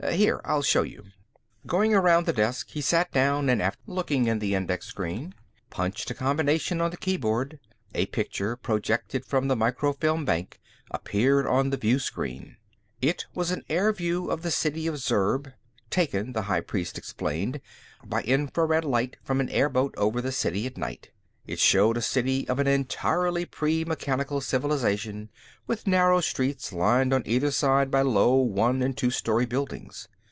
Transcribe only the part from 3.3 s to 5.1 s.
and, after looking in the index